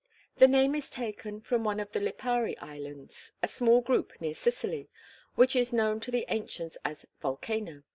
[0.37, 4.89] The name is taken from one of the Lipari Islands a small group near Sicily
[5.35, 7.83] which was known to the ancients as Vulcano.